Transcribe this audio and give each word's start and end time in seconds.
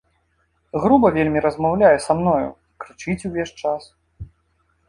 Груба 0.85 1.07
вельмі 1.17 1.43
размаўляе 1.47 1.93
са 2.05 2.11
мною, 2.21 2.49
крычыць 2.87 3.25
увесь 3.31 3.55
час. 3.61 3.81